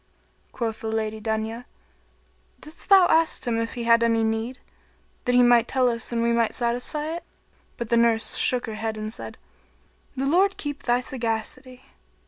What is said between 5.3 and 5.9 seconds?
he might tell